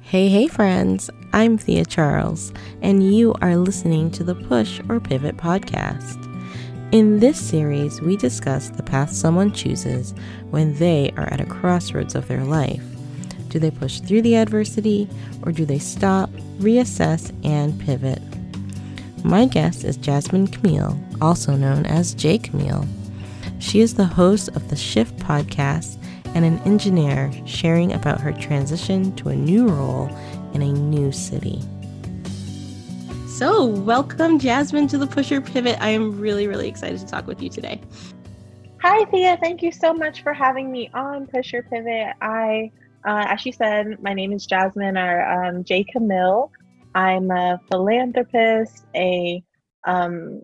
Hey, 0.00 0.28
hey, 0.28 0.46
friends, 0.46 1.10
I'm 1.34 1.58
Thea 1.58 1.84
Charles, 1.84 2.52
and 2.80 3.14
you 3.14 3.34
are 3.42 3.56
listening 3.56 4.10
to 4.12 4.24
the 4.24 4.34
Push 4.34 4.80
or 4.88 5.00
Pivot 5.00 5.36
podcast. 5.36 6.24
In 6.92 7.20
this 7.20 7.38
series, 7.38 8.00
we 8.00 8.16
discuss 8.16 8.70
the 8.70 8.82
path 8.82 9.10
someone 9.10 9.52
chooses 9.52 10.14
when 10.48 10.74
they 10.76 11.12
are 11.18 11.30
at 11.30 11.42
a 11.42 11.46
crossroads 11.46 12.14
of 12.14 12.26
their 12.26 12.44
life. 12.44 12.82
Do 13.48 13.58
they 13.58 13.70
push 13.70 14.00
through 14.00 14.22
the 14.22 14.36
adversity, 14.36 15.10
or 15.42 15.52
do 15.52 15.66
they 15.66 15.78
stop, 15.78 16.30
reassess, 16.58 17.30
and 17.44 17.78
pivot? 17.78 18.22
My 19.24 19.44
guest 19.44 19.84
is 19.84 19.98
Jasmine 19.98 20.46
Camille, 20.46 20.98
also 21.20 21.54
known 21.54 21.84
as 21.84 22.14
J. 22.14 22.38
Camille. 22.38 22.86
She 23.58 23.80
is 23.80 23.94
the 23.94 24.06
host 24.06 24.48
of 24.56 24.70
the 24.70 24.76
Shift 24.76 25.16
podcast 25.18 25.97
and 26.38 26.46
an 26.46 26.58
engineer 26.60 27.32
sharing 27.46 27.92
about 27.92 28.20
her 28.20 28.32
transition 28.32 29.12
to 29.16 29.28
a 29.28 29.34
new 29.34 29.66
role 29.66 30.08
in 30.54 30.62
a 30.62 30.72
new 30.72 31.10
city. 31.10 31.60
So, 33.26 33.66
welcome, 33.66 34.38
Jasmine, 34.38 34.86
to 34.88 34.98
the 34.98 35.06
Push 35.08 35.32
or 35.32 35.40
Pivot. 35.40 35.78
I 35.80 35.88
am 35.88 36.20
really, 36.20 36.46
really 36.46 36.68
excited 36.68 37.00
to 37.00 37.06
talk 37.06 37.26
with 37.26 37.42
you 37.42 37.48
today. 37.48 37.80
Hi, 38.82 39.04
Thea. 39.06 39.36
Thank 39.42 39.62
you 39.62 39.72
so 39.72 39.92
much 39.92 40.22
for 40.22 40.32
having 40.32 40.70
me 40.70 40.88
on 40.94 41.26
Push 41.26 41.54
or 41.54 41.64
Pivot. 41.64 42.14
I, 42.20 42.70
uh, 43.04 43.26
as 43.30 43.40
she 43.40 43.50
said, 43.50 44.00
my 44.00 44.14
name 44.14 44.32
is 44.32 44.46
Jasmine 44.46 44.96
or 44.96 45.28
um, 45.28 45.64
J. 45.64 45.82
Camille. 45.82 46.52
I'm 46.94 47.32
a 47.32 47.60
philanthropist, 47.68 48.86
a 48.94 49.42
um, 49.84 50.42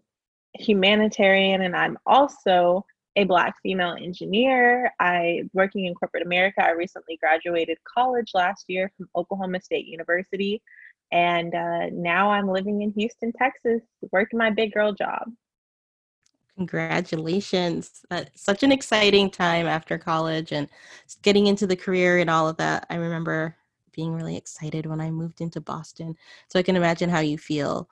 humanitarian, 0.54 1.62
and 1.62 1.76
I'm 1.76 1.98
also 2.04 2.84
a 3.16 3.24
black 3.24 3.54
female 3.62 3.96
engineer. 4.00 4.92
I 5.00 5.42
working 5.52 5.86
in 5.86 5.94
corporate 5.94 6.24
America. 6.24 6.64
I 6.64 6.70
recently 6.70 7.16
graduated 7.16 7.78
college 7.84 8.30
last 8.34 8.64
year 8.68 8.90
from 8.96 9.08
Oklahoma 9.14 9.60
State 9.60 9.86
University, 9.86 10.62
and 11.12 11.54
uh, 11.54 11.90
now 11.92 12.30
I'm 12.30 12.48
living 12.48 12.82
in 12.82 12.92
Houston, 12.92 13.32
Texas, 13.32 13.82
working 14.12 14.38
my 14.38 14.50
big 14.50 14.72
girl 14.72 14.92
job. 14.92 15.30
Congratulations! 16.56 18.04
That's 18.10 18.42
such 18.42 18.62
an 18.62 18.72
exciting 18.72 19.30
time 19.30 19.66
after 19.66 19.98
college 19.98 20.52
and 20.52 20.68
getting 21.22 21.46
into 21.46 21.66
the 21.66 21.76
career 21.76 22.18
and 22.18 22.30
all 22.30 22.48
of 22.48 22.56
that. 22.58 22.86
I 22.90 22.96
remember 22.96 23.56
being 23.92 24.12
really 24.12 24.36
excited 24.36 24.86
when 24.86 25.00
I 25.00 25.10
moved 25.10 25.40
into 25.40 25.60
Boston, 25.60 26.16
so 26.48 26.58
I 26.58 26.62
can 26.62 26.76
imagine 26.76 27.10
how 27.10 27.20
you 27.20 27.38
feel. 27.38 27.88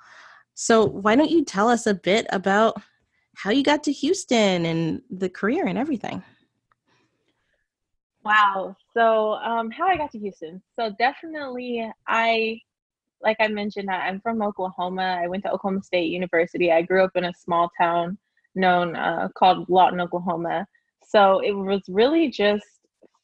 So, 0.54 0.84
why 0.84 1.16
don't 1.16 1.30
you 1.30 1.44
tell 1.44 1.68
us 1.68 1.86
a 1.86 1.94
bit 1.94 2.26
about 2.30 2.76
how 3.34 3.50
you 3.50 3.62
got 3.62 3.82
to 3.84 3.92
Houston 3.92 4.66
and 4.66 5.02
the 5.10 5.28
career 5.28 5.66
and 5.66 5.78
everything. 5.78 6.22
Wow. 8.24 8.76
So, 8.94 9.34
um, 9.34 9.70
how 9.70 9.86
I 9.86 9.96
got 9.96 10.12
to 10.12 10.18
Houston. 10.18 10.62
So, 10.78 10.94
definitely, 10.98 11.90
I, 12.06 12.60
like 13.20 13.36
I 13.40 13.48
mentioned, 13.48 13.90
I'm 13.90 14.20
from 14.20 14.42
Oklahoma. 14.42 15.18
I 15.22 15.26
went 15.26 15.42
to 15.44 15.50
Oklahoma 15.50 15.82
State 15.82 16.10
University. 16.10 16.70
I 16.70 16.82
grew 16.82 17.02
up 17.02 17.12
in 17.16 17.24
a 17.24 17.32
small 17.34 17.70
town 17.80 18.18
known 18.54 18.94
uh, 18.94 19.28
called 19.36 19.68
Lawton, 19.68 20.00
Oklahoma. 20.00 20.66
So, 21.04 21.40
it 21.40 21.52
was 21.52 21.82
really 21.88 22.30
just 22.30 22.64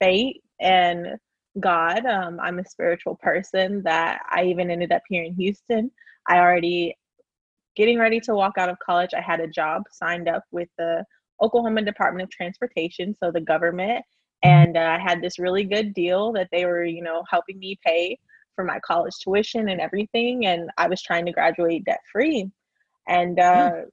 fate 0.00 0.42
and 0.60 1.16
God. 1.60 2.04
Um, 2.06 2.40
I'm 2.40 2.58
a 2.58 2.64
spiritual 2.64 3.16
person 3.16 3.82
that 3.84 4.22
I 4.30 4.44
even 4.44 4.70
ended 4.70 4.90
up 4.90 5.02
here 5.08 5.22
in 5.22 5.34
Houston. 5.34 5.90
I 6.28 6.38
already 6.38 6.96
getting 7.78 7.96
ready 7.96 8.18
to 8.18 8.34
walk 8.34 8.58
out 8.58 8.68
of 8.68 8.76
college, 8.80 9.10
I 9.16 9.20
had 9.20 9.38
a 9.40 9.46
job 9.46 9.84
signed 9.90 10.28
up 10.28 10.42
with 10.50 10.68
the 10.76 11.04
Oklahoma 11.40 11.82
Department 11.82 12.24
of 12.24 12.30
Transportation, 12.30 13.14
so 13.14 13.30
the 13.30 13.40
government, 13.40 14.04
and 14.42 14.76
uh, 14.76 14.80
I 14.80 14.98
had 14.98 15.22
this 15.22 15.38
really 15.38 15.62
good 15.62 15.94
deal 15.94 16.32
that 16.32 16.48
they 16.50 16.66
were, 16.66 16.84
you 16.84 17.02
know, 17.02 17.22
helping 17.30 17.60
me 17.60 17.78
pay 17.86 18.18
for 18.56 18.64
my 18.64 18.80
college 18.80 19.14
tuition 19.22 19.68
and 19.68 19.80
everything, 19.80 20.46
and 20.46 20.68
I 20.76 20.88
was 20.88 21.00
trying 21.00 21.24
to 21.26 21.32
graduate 21.32 21.84
debt 21.84 22.00
free, 22.12 22.50
and 23.06 23.38
uh, 23.38 23.70
mm. 23.70 23.84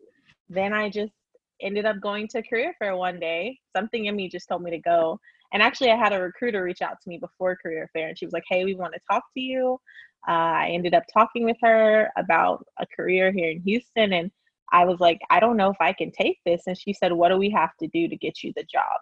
then 0.49 0.73
I 0.73 0.89
just 0.89 1.13
ended 1.61 1.85
up 1.85 2.01
going 2.01 2.27
to 2.29 2.41
career 2.41 2.73
fair 2.79 2.97
one 2.97 3.19
day. 3.19 3.59
Something 3.77 4.05
in 4.05 4.15
me 4.15 4.27
just 4.27 4.49
told 4.49 4.63
me 4.63 4.71
to 4.71 4.79
go. 4.79 5.19
And 5.53 5.61
actually, 5.61 5.91
I 5.91 5.95
had 5.95 6.11
a 6.11 6.21
recruiter 6.21 6.63
reach 6.63 6.81
out 6.81 6.97
to 7.01 7.09
me 7.09 7.19
before 7.19 7.55
career 7.55 7.87
fair, 7.93 8.07
and 8.07 8.17
she 8.17 8.25
was 8.25 8.33
like, 8.33 8.43
"Hey, 8.49 8.65
we 8.65 8.73
want 8.73 8.93
to 8.95 8.99
talk 9.09 9.23
to 9.35 9.39
you." 9.39 9.79
Uh, 10.27 10.31
I 10.31 10.69
ended 10.71 10.93
up 10.93 11.03
talking 11.13 11.45
with 11.45 11.57
her 11.61 12.09
about 12.17 12.65
a 12.79 12.85
career 12.87 13.31
here 13.31 13.51
in 13.51 13.61
Houston, 13.61 14.13
and 14.13 14.31
I 14.71 14.85
was 14.85 14.99
like, 14.99 15.19
I 15.29 15.39
don't 15.39 15.57
know 15.57 15.69
if 15.69 15.77
I 15.79 15.93
can 15.93 16.11
take 16.11 16.39
this. 16.45 16.63
And 16.67 16.77
she 16.77 16.93
said, 16.93 17.11
What 17.11 17.29
do 17.29 17.37
we 17.37 17.49
have 17.51 17.75
to 17.79 17.87
do 17.87 18.07
to 18.07 18.15
get 18.15 18.43
you 18.43 18.51
the 18.55 18.63
job? 18.63 18.99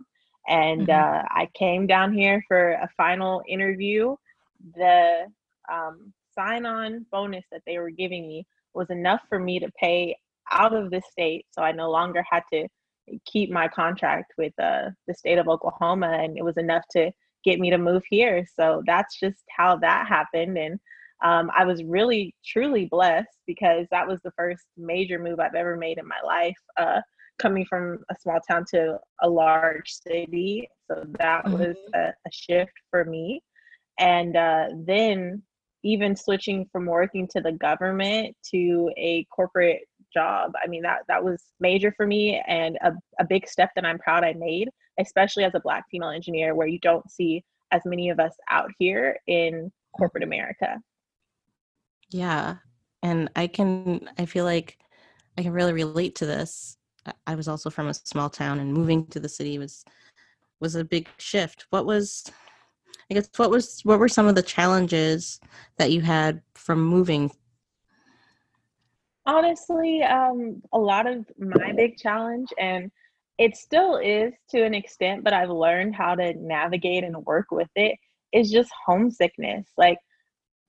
And 0.47 0.87
mm-hmm. 0.87 0.91
uh, 0.91 1.23
I 1.29 1.49
came 1.53 1.87
down 1.87 2.13
here 2.13 2.43
for 2.47 2.71
a 2.71 2.89
final 2.97 3.41
interview. 3.47 4.15
The 4.75 5.27
um, 5.71 6.13
sign 6.35 6.65
on 6.65 7.05
bonus 7.11 7.45
that 7.51 7.61
they 7.65 7.77
were 7.77 7.89
giving 7.89 8.27
me 8.27 8.45
was 8.73 8.89
enough 8.89 9.21
for 9.29 9.39
me 9.39 9.59
to 9.59 9.71
pay 9.79 10.15
out 10.51 10.73
of 10.73 10.91
the 10.91 11.01
state. 11.11 11.45
So 11.51 11.61
I 11.61 11.71
no 11.71 11.89
longer 11.89 12.25
had 12.29 12.43
to 12.51 12.67
keep 13.25 13.51
my 13.51 13.67
contract 13.67 14.33
with 14.37 14.53
uh, 14.59 14.89
the 15.07 15.13
state 15.13 15.37
of 15.37 15.47
Oklahoma, 15.47 16.19
and 16.21 16.37
it 16.37 16.43
was 16.43 16.57
enough 16.57 16.83
to 16.91 17.11
get 17.43 17.59
me 17.59 17.69
to 17.69 17.77
move 17.77 18.03
here. 18.09 18.45
So 18.55 18.81
that's 18.85 19.19
just 19.19 19.43
how 19.55 19.77
that 19.77 20.07
happened. 20.07 20.57
And 20.57 20.79
um, 21.23 21.49
I 21.57 21.63
was 21.65 21.83
really 21.83 22.35
truly 22.45 22.85
blessed 22.85 23.37
because 23.47 23.87
that 23.91 24.07
was 24.07 24.19
the 24.23 24.31
first 24.37 24.65
major 24.77 25.17
move 25.17 25.39
I've 25.39 25.55
ever 25.55 25.77
made 25.77 25.97
in 25.97 26.07
my 26.07 26.19
life, 26.25 26.57
uh, 26.77 26.99
coming 27.39 27.65
from 27.65 27.99
a 28.11 28.15
small 28.21 28.39
town 28.49 28.65
to 28.71 28.99
a 29.21 29.29
large 29.29 29.89
city. 29.89 30.67
So 30.89 31.05
that 31.19 31.45
mm-hmm. 31.45 31.57
was 31.57 31.77
a, 31.95 32.07
a, 32.09 32.31
shift 32.31 32.73
for 32.91 33.05
me. 33.05 33.41
And 33.99 34.35
uh, 34.35 34.65
then 34.85 35.41
even 35.83 36.15
switching 36.15 36.67
from 36.71 36.85
working 36.85 37.27
to 37.29 37.41
the 37.41 37.53
government 37.53 38.35
to 38.51 38.91
a 38.97 39.25
corporate 39.33 39.81
job, 40.13 40.51
I 40.63 40.67
mean 40.67 40.81
that 40.83 40.99
that 41.07 41.23
was 41.23 41.41
major 41.59 41.93
for 41.95 42.05
me 42.05 42.41
and 42.47 42.77
a, 42.83 42.91
a 43.19 43.25
big 43.25 43.47
step 43.47 43.69
that 43.75 43.85
I'm 43.85 43.97
proud 43.97 44.23
I 44.23 44.33
made, 44.33 44.69
especially 44.99 45.45
as 45.45 45.55
a 45.55 45.59
Black 45.61 45.85
female 45.89 46.09
engineer, 46.09 46.53
where 46.53 46.67
you 46.67 46.79
don't 46.79 47.09
see 47.09 47.43
as 47.71 47.81
many 47.85 48.09
of 48.09 48.19
us 48.19 48.33
out 48.49 48.69
here 48.77 49.17
in 49.27 49.71
corporate 49.97 50.23
America. 50.23 50.79
Yeah. 52.13 52.57
And 53.01 53.29
I 53.35 53.47
can, 53.47 54.07
I 54.17 54.25
feel 54.25 54.45
like 54.45 54.77
I 55.37 55.41
can 55.41 55.51
really 55.51 55.73
relate 55.73 56.15
to 56.15 56.25
this. 56.25 56.77
I 57.27 57.35
was 57.35 57.47
also 57.47 57.69
from 57.69 57.87
a 57.87 57.93
small 57.93 58.29
town 58.29 58.59
and 58.59 58.71
moving 58.71 59.07
to 59.07 59.19
the 59.19 59.27
city 59.27 59.57
was 59.57 59.83
was 60.61 60.75
a 60.75 60.85
big 60.85 61.09
shift. 61.17 61.65
What 61.71 61.85
was 61.85 62.23
I 63.11 63.15
guess 63.15 63.29
what 63.35 63.49
was 63.49 63.81
what 63.83 63.99
were 63.99 64.07
some 64.07 64.27
of 64.27 64.35
the 64.35 64.41
challenges 64.41 65.41
that 65.77 65.91
you 65.91 65.99
had 65.99 66.41
from 66.53 66.81
moving? 66.81 67.29
Honestly, 69.25 70.01
um 70.03 70.61
a 70.71 70.79
lot 70.79 71.07
of 71.07 71.25
my 71.37 71.73
big 71.73 71.97
challenge 71.97 72.47
and 72.57 72.89
it 73.37 73.57
still 73.57 73.97
is 73.97 74.33
to 74.51 74.63
an 74.63 74.75
extent, 74.75 75.25
but 75.25 75.33
I've 75.33 75.49
learned 75.49 75.95
how 75.95 76.15
to 76.15 76.33
navigate 76.35 77.03
and 77.03 77.25
work 77.25 77.47
with 77.51 77.69
it 77.75 77.97
is 78.31 78.49
just 78.49 78.71
homesickness. 78.85 79.67
Like 79.77 79.97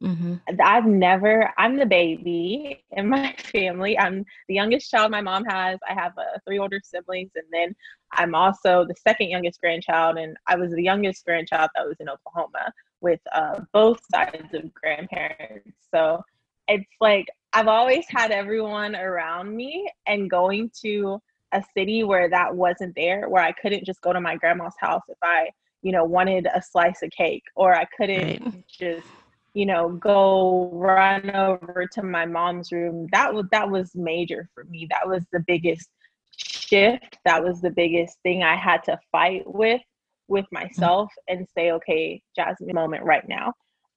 Mm-hmm. 0.04 0.34
I've 0.62 0.86
never, 0.86 1.52
I'm 1.58 1.76
the 1.76 1.86
baby 1.86 2.84
in 2.92 3.08
my 3.10 3.34
family. 3.52 3.98
I'm 3.98 4.24
the 4.48 4.54
youngest 4.54 4.90
child 4.90 5.10
my 5.10 5.20
mom 5.20 5.44
has. 5.46 5.78
I 5.88 5.94
have 5.94 6.12
uh, 6.18 6.38
three 6.46 6.58
older 6.58 6.80
siblings, 6.82 7.30
and 7.34 7.46
then 7.52 7.74
I'm 8.12 8.34
also 8.34 8.84
the 8.86 8.94
second 8.96 9.30
youngest 9.30 9.60
grandchild. 9.60 10.18
And 10.18 10.36
I 10.46 10.56
was 10.56 10.72
the 10.72 10.82
youngest 10.82 11.24
grandchild 11.24 11.70
that 11.74 11.86
was 11.86 11.96
in 12.00 12.08
Oklahoma 12.08 12.72
with 13.00 13.20
uh, 13.32 13.60
both 13.72 14.00
sides 14.12 14.52
of 14.54 14.72
grandparents. 14.74 15.70
So 15.92 16.22
it's 16.68 16.84
like 17.00 17.26
I've 17.52 17.68
always 17.68 18.04
had 18.08 18.30
everyone 18.30 18.96
around 18.96 19.54
me, 19.54 19.90
and 20.06 20.30
going 20.30 20.70
to 20.82 21.20
a 21.52 21.62
city 21.76 22.02
where 22.02 22.28
that 22.28 22.54
wasn't 22.54 22.94
there, 22.96 23.28
where 23.28 23.42
I 23.42 23.52
couldn't 23.52 23.84
just 23.84 24.00
go 24.00 24.12
to 24.12 24.20
my 24.20 24.36
grandma's 24.36 24.74
house 24.78 25.02
if 25.08 25.18
I, 25.22 25.50
you 25.82 25.92
know, 25.92 26.04
wanted 26.04 26.46
a 26.52 26.60
slice 26.60 27.02
of 27.02 27.10
cake, 27.10 27.44
or 27.54 27.74
I 27.74 27.86
couldn't 27.96 28.42
right. 28.42 28.64
just 28.66 29.06
you 29.54 29.64
know 29.64 29.90
go 29.90 30.68
run 30.72 31.30
over 31.30 31.86
to 31.90 32.02
my 32.02 32.26
mom's 32.26 32.72
room 32.72 33.06
that 33.12 33.32
was 33.32 33.46
that 33.50 33.70
was 33.70 33.94
major 33.94 34.48
for 34.54 34.64
me 34.64 34.86
that 34.90 35.08
was 35.08 35.24
the 35.32 35.40
biggest 35.46 35.88
shift 36.36 37.16
that 37.24 37.42
was 37.42 37.60
the 37.60 37.70
biggest 37.70 38.18
thing 38.22 38.42
i 38.42 38.56
had 38.56 38.82
to 38.82 38.98
fight 39.10 39.42
with 39.46 39.80
with 40.28 40.46
myself 40.50 41.10
and 41.28 41.46
say 41.54 41.70
okay 41.70 42.20
jasmine 42.34 42.74
moment 42.74 43.04
right 43.04 43.28
now 43.28 43.52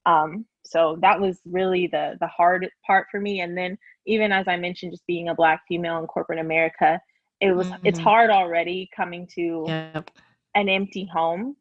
um 0.06 0.46
so 0.66 0.98
that 1.02 1.20
was 1.20 1.40
really 1.46 1.88
the 1.88 2.16
the 2.20 2.28
hard 2.28 2.70
part 2.86 3.08
for 3.10 3.20
me 3.20 3.42
and 3.42 3.58
then 3.58 3.78
even 4.06 4.32
as 4.32 4.48
i 4.48 4.56
mentioned 4.56 4.92
just 4.92 5.08
being 5.08 5.30
a 5.30 5.36
black 5.36 5.62
female 5.68 5.98
in 5.98 6.06
corporate 6.06 6.40
america 6.40 7.00
it 7.42 7.52
was 7.52 7.68
mm-hmm. 7.68 7.86
it's 7.86 8.00
hard 8.00 8.30
already 8.30 8.90
coming 8.96 9.28
to 9.34 9.64
yep. 9.68 10.12
an 10.56 10.70
empty 10.70 11.06
home 11.12 11.56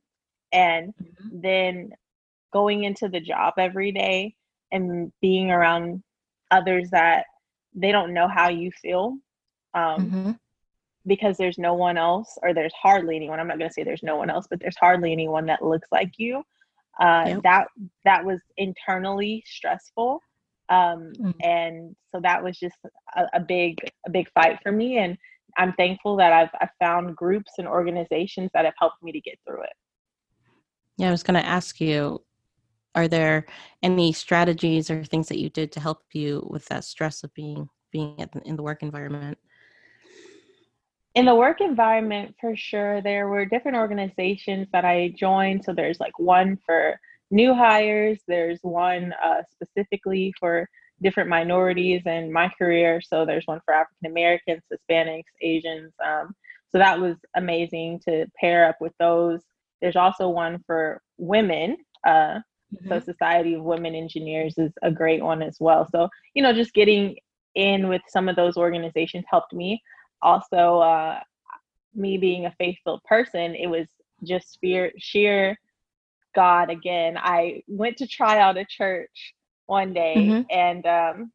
and 0.53 0.93
mm-hmm. 1.01 1.41
then 1.41 1.91
going 2.53 2.85
into 2.85 3.09
the 3.09 3.21
job 3.21 3.55
every 3.59 3.93
day 3.93 4.35
and 4.73 5.13
being 5.21 5.51
around 5.51 6.03
others 6.51 6.89
that 6.91 7.25
they 7.75 7.93
don't 7.93 8.15
know 8.15 8.29
how 8.29 8.49
you 8.49 8.71
feel 8.83 9.17
um, 9.75 10.01
mm-hmm. 10.01 10.31
because 11.07 11.37
there's 11.37 11.59
no 11.59 11.75
one 11.75 11.99
else 11.99 12.39
or 12.43 12.55
there's 12.55 12.73
hardly 12.81 13.17
anyone 13.17 13.39
i'm 13.39 13.49
not 13.49 13.59
going 13.59 13.69
to 13.69 13.75
say 13.75 13.85
there's 13.85 14.03
no 14.03 14.17
one 14.17 14.31
else 14.31 14.47
but 14.49 14.61
there's 14.61 14.77
hardly 14.77 15.13
anyone 15.13 15.47
that 15.47 15.63
looks 15.63 15.89
like 15.93 16.13
you 16.17 16.43
uh, 17.01 17.25
yep. 17.27 17.43
that 17.43 17.67
that 18.05 18.25
was 18.25 18.41
internally 18.57 19.43
stressful 19.47 20.21
um, 20.69 21.13
mm-hmm. 21.21 21.31
and 21.43 21.95
so 22.11 22.21
that 22.21 22.43
was 22.43 22.59
just 22.59 22.77
a, 23.17 23.25
a, 23.35 23.41
big 23.41 23.79
a 24.07 24.11
big 24.11 24.29
fight 24.33 24.59
for 24.63 24.73
me 24.73 24.99
and 24.99 25.17
i'm 25.59 25.73
thankful 25.75 26.17
that 26.17 26.33
i've, 26.33 26.51
I've 26.61 26.71
found 26.81 27.15
groups 27.15 27.53
and 27.59 27.69
organizations 27.69 28.51
that 28.55 28.65
have 28.65 28.75
helped 28.79 29.03
me 29.03 29.13
to 29.13 29.21
get 29.21 29.39
through 29.47 29.63
it 29.63 29.73
yeah 30.97 31.09
i 31.09 31.11
was 31.11 31.23
going 31.23 31.41
to 31.41 31.47
ask 31.47 31.81
you 31.81 32.21
are 32.97 33.09
there 33.09 33.47
any 33.83 34.13
strategies 34.13 34.91
or 34.91 35.05
things 35.05 35.29
that 35.29 35.39
you 35.39 35.51
did 35.51 35.71
to 35.73 35.81
help 35.81 36.03
you 36.13 36.47
with 36.51 36.67
that 36.67 36.85
stress 36.85 37.23
of 37.23 37.33
being 37.35 37.69
being 37.93 38.19
in 38.45 38.57
the 38.57 38.63
work 38.63 38.83
environment? 38.83 39.39
In 41.15 41.27
the 41.27 41.35
work 41.35 41.61
environment 41.61 42.35
for 42.41 42.57
sure 42.57 43.01
there 43.01 43.29
were 43.29 43.45
different 43.47 43.77
organizations 43.77 44.67
that 44.73 44.85
i 44.85 45.15
joined. 45.17 45.65
So 45.65 45.73
there's 45.73 46.01
like 46.01 46.19
one 46.19 46.59
for 46.67 46.99
new 47.31 47.55
hires 47.55 48.19
there's 48.27 48.61
one 48.63 49.13
uh, 49.23 49.43
specifically 49.53 50.33
for 50.41 50.69
different 51.03 51.29
minorities 51.29 52.03
in 52.07 52.33
my 52.33 52.51
career. 52.59 53.01
So 53.01 53.25
there's 53.25 53.47
one 53.47 53.61
for 53.65 53.75
african 53.75 54.11
americans 54.11 54.63
hispanics 54.73 55.25
asians 55.43 55.93
um, 56.05 56.35
so 56.77 56.79
that 56.79 57.01
was 57.01 57.17
amazing 57.35 58.01
to 58.07 58.27
pair 58.39 58.69
up 58.69 58.77
with 58.81 58.93
those. 58.99 59.41
There's 59.81 59.97
also 59.97 60.29
one 60.29 60.63
for 60.67 61.01
women 61.17 61.77
uh, 62.07 62.41
mm-hmm. 62.75 62.89
so 62.89 63.01
society 63.01 63.55
of 63.55 63.63
women 63.63 63.95
engineers 63.95 64.57
is 64.59 64.73
a 64.83 64.91
great 64.91 65.23
one 65.23 65.43
as 65.43 65.57
well 65.61 65.89
so 65.91 66.09
you 66.35 66.43
know 66.43 66.53
just 66.53 66.75
getting 66.75 67.17
in 67.55 67.89
with 67.89 68.03
some 68.09 68.29
of 68.29 68.37
those 68.37 68.57
organizations 68.57 69.25
helped 69.31 69.53
me 69.53 69.83
also 70.23 70.79
uh, 70.81 71.21
me 71.97 72.19
being 72.19 72.47
a 72.47 72.55
faithful 72.59 73.01
person, 73.05 73.55
it 73.55 73.69
was 73.69 73.87
just 74.23 74.59
fear, 74.61 74.93
sheer 74.99 75.59
God 76.35 76.71
again. 76.71 77.17
I 77.17 77.63
went 77.67 77.97
to 77.99 78.07
try 78.07 78.39
out 78.39 78.59
a 78.59 78.65
church 78.65 79.35
one 79.67 79.93
day, 79.93 80.15
mm-hmm. 80.17 80.43
and 80.51 80.87
um, 80.87 81.33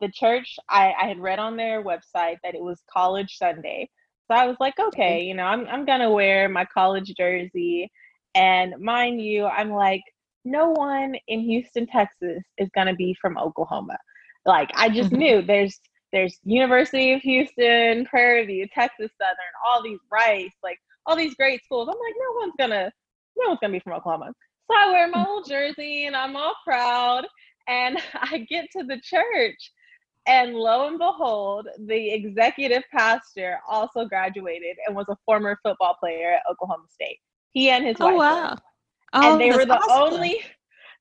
the 0.00 0.08
church 0.08 0.56
I, 0.68 0.92
I 0.92 1.08
had 1.08 1.18
read 1.18 1.38
on 1.38 1.56
their 1.56 1.82
website 1.82 2.38
that 2.44 2.54
it 2.54 2.62
was 2.62 2.80
College 2.90 3.36
Sunday. 3.36 3.90
So 4.28 4.34
I 4.34 4.46
was 4.46 4.56
like, 4.60 4.78
okay, 4.78 5.22
you 5.22 5.34
know, 5.34 5.44
I'm 5.44 5.66
I'm 5.66 5.84
gonna 5.84 6.10
wear 6.10 6.48
my 6.48 6.66
college 6.66 7.12
jersey, 7.16 7.90
and 8.34 8.74
mind 8.78 9.20
you, 9.20 9.46
I'm 9.46 9.72
like, 9.72 10.02
no 10.50 10.70
one 10.70 11.14
in 11.28 11.40
Houston, 11.40 11.86
Texas, 11.86 12.42
is 12.58 12.68
gonna 12.74 12.94
be 12.94 13.16
from 13.20 13.38
Oklahoma. 13.38 13.98
Like 14.46 14.70
I 14.74 14.88
just 14.88 15.10
mm-hmm. 15.10 15.18
knew 15.18 15.42
there's 15.42 15.78
there's 16.12 16.38
University 16.44 17.12
of 17.12 17.20
Houston, 17.20 18.06
Prairie 18.06 18.46
View, 18.46 18.66
Texas 18.74 19.10
Southern, 19.20 19.36
all 19.66 19.82
these 19.82 19.98
Rice, 20.10 20.52
like 20.62 20.78
all 21.06 21.16
these 21.16 21.34
great 21.34 21.62
schools. 21.64 21.88
I'm 21.88 21.98
like, 21.98 22.14
no 22.18 22.40
one's 22.40 22.54
gonna, 22.58 22.90
no 23.36 23.48
one's 23.48 23.58
gonna 23.60 23.72
be 23.72 23.80
from 23.80 23.94
Oklahoma. 23.94 24.32
So 24.70 24.76
I 24.76 24.90
wear 24.90 25.08
my 25.08 25.20
little 25.20 25.42
jersey 25.42 26.06
and 26.06 26.16
I'm 26.16 26.36
all 26.36 26.54
proud. 26.64 27.26
And 27.66 27.98
I 28.14 28.46
get 28.48 28.68
to 28.76 28.84
the 28.84 29.00
church, 29.02 29.72
and 30.26 30.54
lo 30.54 30.86
and 30.88 30.98
behold, 30.98 31.68
the 31.86 32.10
executive 32.12 32.82
pastor 32.94 33.58
also 33.68 34.04
graduated 34.04 34.76
and 34.86 34.94
was 34.94 35.06
a 35.08 35.16
former 35.24 35.58
football 35.62 35.96
player 35.98 36.34
at 36.34 36.42
Oklahoma 36.50 36.84
State. 36.90 37.18
He 37.52 37.70
and 37.70 37.84
his 37.84 37.96
oh, 38.00 38.14
wife. 38.14 38.16
Wow. 38.16 38.56
Oh, 39.12 39.32
and 39.32 39.40
they 39.40 39.50
were 39.50 39.64
the 39.64 39.78
awesome. 39.78 40.14
only 40.14 40.40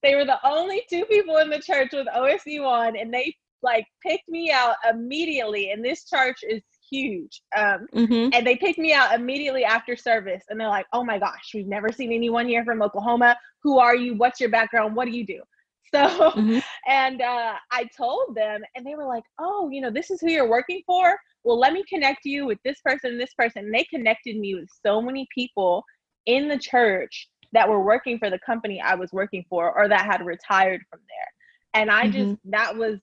they 0.04 0.15
were 0.15 0.25
the 0.25 0.39
only 0.48 0.83
two 0.89 1.06
people 1.06 1.38
in 1.38 1.50
the 1.50 1.59
church 1.59 1.89
with 1.92 2.07
OSU 2.15 2.65
on, 2.65 2.95
and 2.95 3.13
they 3.13 3.36
like 3.63 3.86
picked 4.06 4.30
me 4.30 4.51
out 4.51 4.75
immediately 4.89 5.71
and 5.71 5.83
this 5.83 6.06
church 6.06 6.38
is 6.48 6.62
huge 6.89 7.42
um, 7.57 7.88
mm-hmm. 7.94 8.30
and 8.33 8.45
they 8.45 8.56
picked 8.56 8.80
me 8.80 8.94
out 8.94 9.13
immediately 9.13 9.65
after 9.65 9.95
service 9.95 10.44
and 10.50 10.59
they're 10.59 10.69
like 10.69 10.86
oh 10.94 11.04
my 11.04 11.18
gosh 11.18 11.51
we've 11.54 11.68
never 11.68 11.92
seen 11.92 12.12
anyone 12.12 12.48
here 12.48 12.63
from 12.63 12.81
oklahoma 12.81 13.36
who 13.63 13.80
are 13.80 13.95
you 13.95 14.15
what's 14.15 14.39
your 14.39 14.50
background 14.50 14.95
what 14.95 15.06
do 15.06 15.12
you 15.12 15.25
do 15.25 15.42
so 15.94 16.31
mm-hmm. 16.31 16.59
and 16.88 17.21
uh, 17.21 17.54
i 17.71 17.86
told 17.98 18.36
them 18.36 18.62
and 18.75 18.86
they 18.86 18.95
were 18.95 19.06
like 19.06 19.24
oh 19.39 19.69
you 19.69 19.81
know 19.81 19.89
this 19.89 20.12
is 20.12 20.19
who 20.21 20.30
you're 20.30 20.50
working 20.50 20.81
for 20.86 21.18
well 21.44 21.57
let 21.57 21.74
me 21.74 21.83
connect 21.88 22.25
you 22.25 22.45
with 22.45 22.59
this 22.63 22.80
person 22.81 23.12
and 23.12 23.21
this 23.21 23.33
person 23.36 23.65
and 23.65 23.74
they 23.74 23.86
connected 23.86 24.38
me 24.38 24.54
with 24.54 24.69
so 24.86 25.01
many 25.01 25.25
people 25.33 25.83
in 26.25 26.48
the 26.50 26.57
church 26.57 27.30
that 27.53 27.67
were 27.67 27.83
working 27.83 28.17
for 28.19 28.29
the 28.29 28.39
company 28.39 28.81
i 28.81 28.95
was 28.95 29.11
working 29.11 29.44
for 29.49 29.77
or 29.77 29.88
that 29.88 30.05
had 30.05 30.25
retired 30.25 30.81
from 30.89 30.99
there 31.07 31.81
and 31.81 31.91
i 31.91 32.03
mm-hmm. 32.03 32.11
just 32.11 32.38
that 32.45 32.75
was 32.75 32.99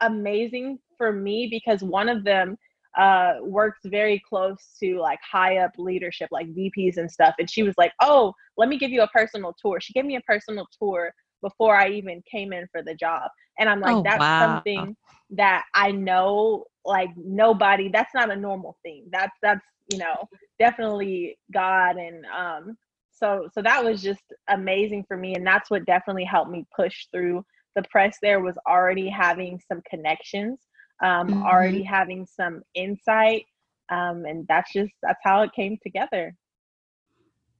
amazing 0.00 0.78
for 0.96 1.12
me 1.12 1.48
because 1.50 1.82
one 1.82 2.08
of 2.08 2.24
them 2.24 2.56
uh, 2.96 3.34
works 3.42 3.80
very 3.84 4.22
close 4.26 4.74
to 4.82 4.98
like 4.98 5.18
high 5.20 5.58
up 5.58 5.72
leadership, 5.76 6.28
like 6.32 6.46
VPs 6.54 6.96
and 6.96 7.10
stuff. 7.10 7.34
And 7.38 7.48
she 7.48 7.62
was 7.62 7.74
like, 7.76 7.92
"Oh, 8.00 8.32
let 8.56 8.68
me 8.68 8.78
give 8.78 8.90
you 8.90 9.02
a 9.02 9.08
personal 9.08 9.54
tour." 9.60 9.80
She 9.80 9.92
gave 9.92 10.06
me 10.06 10.16
a 10.16 10.20
personal 10.22 10.66
tour 10.80 11.12
before 11.42 11.76
I 11.76 11.90
even 11.90 12.22
came 12.30 12.52
in 12.52 12.66
for 12.72 12.82
the 12.82 12.94
job, 12.94 13.30
and 13.58 13.68
I'm 13.68 13.80
like, 13.80 13.96
oh, 13.96 14.02
"That's 14.02 14.20
wow. 14.20 14.54
something 14.54 14.96
that 15.30 15.64
I 15.74 15.90
know, 15.92 16.64
like 16.84 17.10
nobody. 17.16 17.90
That's 17.90 18.14
not 18.14 18.30
a 18.30 18.36
normal 18.36 18.78
thing. 18.82 19.06
That's 19.12 19.36
that's 19.42 19.64
you 19.92 19.98
know 19.98 20.28
definitely 20.58 21.38
God 21.52 21.96
and 21.96 22.24
um." 22.26 22.78
So 23.16 23.48
so 23.52 23.62
that 23.62 23.82
was 23.82 24.02
just 24.02 24.22
amazing 24.48 25.04
for 25.08 25.16
me, 25.16 25.34
and 25.34 25.46
that's 25.46 25.70
what 25.70 25.86
definitely 25.86 26.24
helped 26.24 26.50
me 26.50 26.66
push 26.76 27.06
through 27.12 27.44
the 27.74 27.82
press 27.90 28.18
there 28.22 28.40
was 28.40 28.56
already 28.68 29.08
having 29.08 29.60
some 29.68 29.82
connections, 29.88 30.58
um, 31.04 31.28
mm-hmm. 31.28 31.42
already 31.42 31.82
having 31.82 32.26
some 32.26 32.62
insight. 32.74 33.44
Um, 33.90 34.24
and 34.24 34.44
that's 34.48 34.72
just 34.72 34.92
that's 35.02 35.20
how 35.22 35.42
it 35.42 35.50
came 35.54 35.78
together. 35.82 36.34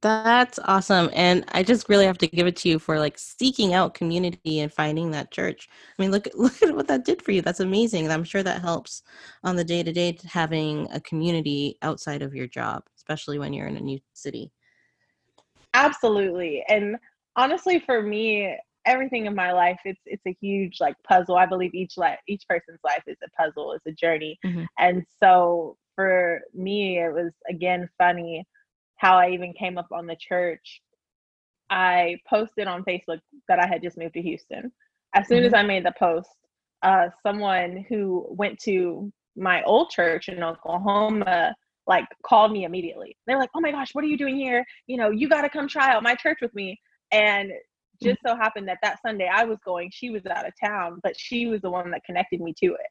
That's 0.01 0.59
awesome. 0.65 1.09
And 1.13 1.43
I 1.53 1.63
just 1.63 1.89
really 1.89 2.05
have 2.05 2.19
to 2.19 2.27
give 2.27 2.45
it 2.45 2.55
to 2.57 2.69
you 2.69 2.77
for 2.77 2.99
like 2.99 3.17
seeking 3.17 3.73
out 3.73 3.95
community 3.95 4.59
and 4.59 4.71
finding 4.71 5.09
that 5.11 5.31
church. 5.31 5.67
I 5.97 6.01
mean, 6.01 6.11
look 6.11 6.27
look 6.35 6.61
at 6.61 6.75
what 6.75 6.87
that 6.87 7.05
did 7.05 7.21
for 7.21 7.31
you. 7.31 7.41
That's 7.41 7.61
amazing. 7.61 8.09
I'm 8.09 8.23
sure 8.23 8.43
that 8.43 8.61
helps 8.61 9.01
on 9.43 9.55
the 9.55 9.63
day 9.63 9.81
to 9.81 9.91
day 9.91 10.17
having 10.25 10.87
a 10.91 10.99
community 10.99 11.77
outside 11.81 12.21
of 12.21 12.35
your 12.35 12.47
job, 12.47 12.83
especially 12.95 13.39
when 13.39 13.53
you're 13.53 13.67
in 13.67 13.77
a 13.77 13.81
new 13.81 13.99
city. 14.13 14.51
Absolutely. 15.77 16.63
And 16.67 16.97
honestly 17.35 17.79
for 17.79 18.01
me, 18.01 18.57
everything 18.87 19.25
in 19.25 19.35
my 19.35 19.51
life 19.51 19.79
it's 19.85 20.01
it's 20.05 20.25
a 20.25 20.35
huge 20.41 20.77
like 20.79 20.95
puzzle 21.07 21.35
i 21.35 21.45
believe 21.45 21.73
each 21.75 21.97
life 21.97 22.17
each 22.27 22.43
person's 22.49 22.79
life 22.83 23.03
is 23.05 23.17
a 23.23 23.29
puzzle 23.41 23.73
it's 23.73 23.85
a 23.85 23.91
journey 23.91 24.39
mm-hmm. 24.45 24.63
and 24.79 25.03
so 25.21 25.75
for 25.93 26.41
me 26.53 26.97
it 26.97 27.13
was 27.13 27.33
again 27.49 27.87
funny 27.97 28.43
how 28.95 29.17
i 29.17 29.29
even 29.29 29.53
came 29.53 29.77
up 29.77 29.89
on 29.91 30.07
the 30.07 30.15
church 30.15 30.81
i 31.69 32.17
posted 32.27 32.65
on 32.65 32.83
facebook 32.85 33.19
that 33.49 33.59
i 33.59 33.67
had 33.67 33.83
just 33.83 33.97
moved 33.97 34.13
to 34.13 34.21
houston 34.21 34.71
as 35.13 35.27
soon 35.27 35.39
mm-hmm. 35.39 35.47
as 35.47 35.53
i 35.53 35.61
made 35.61 35.85
the 35.85 35.93
post 35.99 36.29
uh, 36.83 37.07
someone 37.23 37.83
who 37.89 38.25
went 38.29 38.57
to 38.59 39.11
my 39.35 39.61
old 39.63 39.89
church 39.89 40.29
in 40.29 40.43
oklahoma 40.43 41.53
like 41.87 42.05
called 42.23 42.51
me 42.51 42.65
immediately. 42.65 43.15
They're 43.25 43.39
like 43.39 43.49
oh 43.55 43.61
my 43.61 43.71
gosh 43.71 43.93
what 43.93 44.03
are 44.03 44.07
you 44.07 44.17
doing 44.17 44.35
here? 44.35 44.65
You 44.87 44.97
know 44.97 45.09
you 45.09 45.29
got 45.29 45.41
to 45.41 45.49
come 45.49 45.67
try 45.67 45.91
out 45.93 46.03
my 46.03 46.15
church 46.15 46.39
with 46.41 46.53
me. 46.53 46.79
And 47.11 47.51
just 48.01 48.19
so 48.25 48.35
happened 48.35 48.67
that 48.67 48.77
that 48.83 49.01
Sunday 49.01 49.29
I 49.31 49.43
was 49.45 49.57
going, 49.65 49.89
she 49.91 50.09
was 50.09 50.25
out 50.27 50.47
of 50.47 50.53
town, 50.63 50.99
but 51.03 51.19
she 51.19 51.47
was 51.47 51.61
the 51.61 51.71
one 51.71 51.89
that 51.91 52.03
connected 52.03 52.41
me 52.41 52.53
to 52.63 52.67
it. 52.67 52.89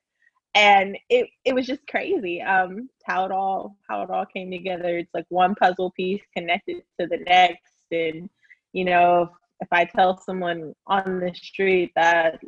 And 0.54 0.96
it 1.10 1.28
it 1.44 1.54
was 1.54 1.66
just 1.66 1.86
crazy 1.86 2.40
um 2.40 2.88
how 3.04 3.26
it 3.26 3.30
all 3.30 3.76
how 3.88 4.02
it 4.02 4.10
all 4.10 4.26
came 4.26 4.50
together. 4.50 4.98
It's 4.98 5.14
like 5.14 5.26
one 5.28 5.54
puzzle 5.54 5.92
piece 5.96 6.22
connected 6.36 6.82
to 6.98 7.06
the 7.06 7.18
next. 7.26 7.60
And 7.92 8.28
you 8.72 8.84
know 8.84 9.22
if, 9.22 9.28
if 9.60 9.68
I 9.70 9.84
tell 9.84 10.18
someone 10.18 10.74
on 10.86 11.20
the 11.20 11.32
street 11.34 11.92
that 11.94 12.40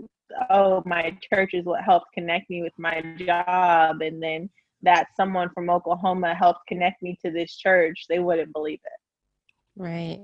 oh 0.50 0.82
my 0.84 1.16
church 1.32 1.50
is 1.54 1.64
what 1.64 1.82
helped 1.82 2.12
connect 2.14 2.50
me 2.50 2.62
with 2.62 2.72
my 2.78 3.02
job 3.18 4.00
and 4.00 4.22
then 4.22 4.48
that 4.82 5.08
someone 5.16 5.50
from 5.54 5.70
Oklahoma 5.70 6.34
helped 6.34 6.66
connect 6.68 7.02
me 7.02 7.18
to 7.24 7.30
this 7.30 7.56
church, 7.56 8.06
they 8.08 8.18
wouldn't 8.18 8.52
believe 8.52 8.80
it. 8.84 9.80
Right 9.80 10.20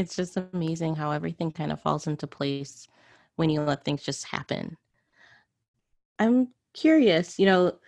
it's 0.00 0.16
just 0.16 0.36
amazing 0.36 0.96
how 0.96 1.10
everything 1.10 1.52
kind 1.52 1.70
of 1.70 1.80
falls 1.80 2.06
into 2.06 2.26
place 2.26 2.88
when 3.36 3.50
you 3.50 3.60
let 3.60 3.84
things 3.84 4.02
just 4.02 4.24
happen. 4.24 4.76
I'm 6.18 6.48
curious, 6.72 7.38
you 7.38 7.46
know, 7.46 7.78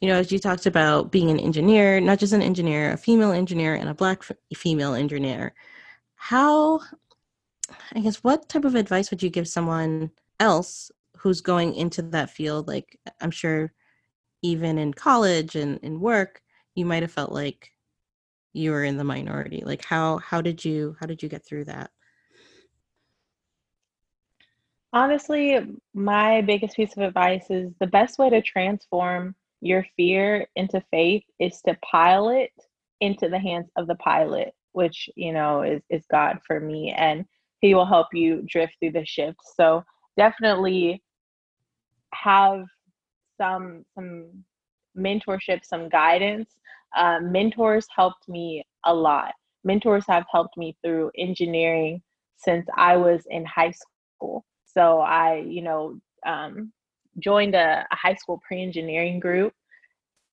you 0.00 0.08
know, 0.08 0.14
as 0.14 0.32
you 0.32 0.38
talked 0.38 0.66
about 0.66 1.10
being 1.12 1.30
an 1.30 1.40
engineer, 1.40 2.00
not 2.00 2.18
just 2.18 2.32
an 2.32 2.42
engineer, 2.42 2.92
a 2.92 2.96
female 2.96 3.32
engineer 3.32 3.74
and 3.74 3.88
a 3.88 3.94
black 3.94 4.22
female 4.54 4.94
engineer, 4.94 5.54
how, 6.14 6.80
I 7.94 8.00
guess, 8.00 8.16
what 8.24 8.48
type 8.48 8.64
of 8.64 8.74
advice 8.74 9.10
would 9.10 9.22
you 9.22 9.30
give 9.30 9.48
someone 9.48 10.10
else 10.40 10.90
who's 11.16 11.40
going 11.40 11.74
into 11.74 12.00
that 12.00 12.30
field? 12.30 12.68
Like, 12.68 12.98
I'm 13.20 13.32
sure 13.32 13.72
even 14.42 14.78
in 14.78 14.94
college 14.94 15.56
and 15.56 15.78
in 15.78 16.00
work, 16.00 16.40
you 16.74 16.84
might 16.84 17.02
have 17.02 17.12
felt 17.12 17.32
like 17.32 17.70
you 18.52 18.70
were 18.70 18.82
in 18.82 18.96
the 18.96 19.04
minority 19.04 19.62
like 19.64 19.84
how 19.84 20.16
how 20.18 20.40
did 20.40 20.64
you 20.64 20.96
how 20.98 21.06
did 21.06 21.22
you 21.22 21.28
get 21.28 21.44
through 21.44 21.64
that 21.64 21.90
honestly 24.92 25.60
my 25.92 26.40
biggest 26.40 26.74
piece 26.74 26.96
of 26.96 27.02
advice 27.02 27.50
is 27.50 27.70
the 27.78 27.86
best 27.86 28.18
way 28.18 28.30
to 28.30 28.40
transform 28.40 29.34
your 29.60 29.84
fear 29.96 30.46
into 30.56 30.82
faith 30.90 31.22
is 31.38 31.60
to 31.60 31.76
pilot 31.84 32.50
into 33.00 33.28
the 33.28 33.38
hands 33.38 33.68
of 33.76 33.86
the 33.86 33.94
pilot 33.96 34.54
which 34.72 35.10
you 35.14 35.32
know 35.32 35.62
is 35.62 35.82
is 35.90 36.04
god 36.10 36.38
for 36.46 36.58
me 36.58 36.90
and 36.96 37.26
he 37.60 37.74
will 37.74 37.86
help 37.86 38.08
you 38.12 38.42
drift 38.46 38.76
through 38.80 38.92
the 38.92 39.04
shifts. 39.04 39.54
So 39.56 39.84
definitely 40.16 41.02
have 42.14 42.64
some 43.40 43.84
some 43.94 44.44
mentorship, 44.96 45.64
some 45.64 45.88
guidance. 45.88 46.50
Uh, 46.96 47.20
mentors 47.20 47.86
helped 47.94 48.28
me 48.28 48.64
a 48.84 48.94
lot. 48.94 49.32
Mentors 49.64 50.04
have 50.08 50.24
helped 50.30 50.56
me 50.56 50.76
through 50.82 51.10
engineering 51.16 52.02
since 52.36 52.66
I 52.76 52.96
was 52.96 53.22
in 53.28 53.44
high 53.44 53.72
school. 53.72 54.44
So 54.64 55.00
I, 55.00 55.44
you 55.46 55.62
know, 55.62 55.98
um, 56.26 56.72
joined 57.18 57.54
a, 57.54 57.86
a 57.90 57.96
high 57.96 58.14
school 58.14 58.40
pre-engineering 58.46 59.20
group 59.20 59.52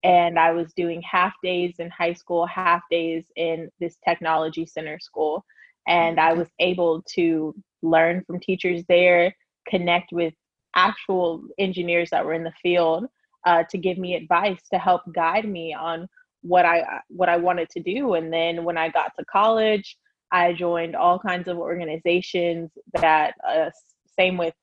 and 0.04 0.38
I 0.38 0.52
was 0.52 0.72
doing 0.74 1.02
half 1.02 1.32
days 1.42 1.74
in 1.78 1.90
high 1.90 2.12
school, 2.12 2.46
half 2.46 2.82
days 2.90 3.24
in 3.36 3.68
this 3.80 3.96
technology 4.06 4.64
center 4.64 4.98
school. 5.00 5.44
And 5.88 6.20
I 6.20 6.34
was 6.34 6.48
able 6.60 7.02
to 7.14 7.54
learn 7.82 8.22
from 8.26 8.38
teachers 8.38 8.84
there, 8.88 9.34
connect 9.66 10.12
with 10.12 10.34
actual 10.74 11.42
engineers 11.58 12.10
that 12.10 12.24
were 12.24 12.34
in 12.34 12.44
the 12.44 12.52
field 12.62 13.06
uh, 13.46 13.64
to 13.70 13.78
give 13.78 13.98
me 13.98 14.14
advice 14.14 14.60
to 14.72 14.78
help 14.78 15.02
guide 15.12 15.48
me 15.48 15.74
on 15.74 16.08
what 16.42 16.64
I 16.64 16.84
what 17.08 17.28
I 17.28 17.36
wanted 17.36 17.68
to 17.70 17.80
do. 17.80 18.14
And 18.14 18.32
then 18.32 18.64
when 18.64 18.78
I 18.78 18.88
got 18.88 19.12
to 19.18 19.24
college, 19.24 19.96
I 20.30 20.52
joined 20.52 20.94
all 20.94 21.18
kinds 21.18 21.48
of 21.48 21.58
organizations 21.58 22.70
that 22.94 23.34
uh, 23.48 23.70
same 24.18 24.36
with 24.36 24.54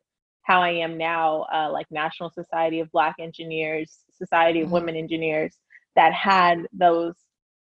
how 0.44 0.62
I 0.62 0.70
am 0.70 0.98
now, 0.98 1.46
uh, 1.52 1.70
like 1.72 1.88
National 1.90 2.30
Society 2.30 2.80
of 2.80 2.92
Black 2.92 3.16
Engineers, 3.20 4.00
Society 4.12 4.60
of 4.60 4.66
mm-hmm. 4.66 4.74
Women 4.74 4.96
Engineers, 4.96 5.58
that 5.96 6.14
had 6.14 6.68
those 6.72 7.16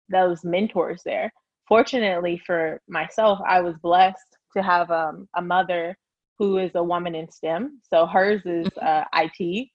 those 0.08 0.44
mentors 0.44 1.02
there. 1.04 1.32
Fortunately 1.68 2.40
for 2.44 2.80
myself, 2.88 3.38
I 3.46 3.60
was 3.60 3.76
blessed 3.80 4.36
to 4.56 4.62
have 4.62 4.90
um, 4.90 5.28
a 5.36 5.42
mother 5.42 5.96
who 6.40 6.56
is 6.56 6.70
a 6.74 6.82
woman 6.82 7.14
in 7.14 7.30
STEM. 7.30 7.82
So 7.92 8.06
hers 8.06 8.40
is 8.46 8.66
mm-hmm. 8.68 8.86
uh, 8.86 9.04
IT, 9.14 9.68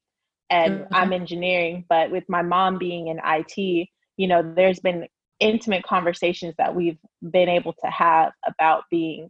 and 0.50 0.80
mm-hmm. 0.80 0.96
I'm 0.96 1.14
engineering. 1.14 1.86
But 1.88 2.10
with 2.10 2.24
my 2.28 2.42
mom 2.42 2.80
being 2.80 3.08
in 3.08 3.22
IT, 3.24 3.88
you 4.18 4.28
know, 4.28 4.42
there's 4.56 4.80
been 4.80 5.08
intimate 5.40 5.84
conversations 5.84 6.56
that 6.58 6.74
we've 6.74 6.98
been 7.32 7.50
able 7.50 7.74
to 7.74 7.88
have 7.88 8.32
about 8.48 8.84
being 8.90 9.30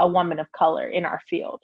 a 0.00 0.08
woman 0.08 0.40
of 0.40 0.50
color 0.52 0.88
in 0.88 1.04
our 1.04 1.20
field. 1.28 1.60